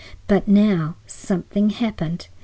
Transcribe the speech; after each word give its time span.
But 0.25 0.47
now 0.47 0.95
something 1.05 1.69
happened. 1.69 2.27